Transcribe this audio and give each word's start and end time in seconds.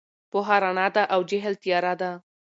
پوهه 0.31 0.57
رڼا 0.63 0.87
ده 0.95 1.03
او 1.13 1.19
جهل 1.29 1.53
تیاره 1.63 1.93
ده. 2.01 2.11